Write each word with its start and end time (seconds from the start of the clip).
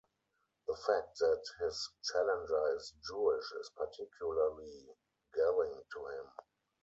The 0.65 0.75
fact 0.77 1.19
that 1.19 1.43
his 1.59 1.89
challenger 2.11 2.75
is 2.75 2.91
Jewish 3.07 3.51
is 3.59 3.69
particularly 3.77 4.87
galling 5.31 5.79
to 5.91 6.05
him. 6.07 6.27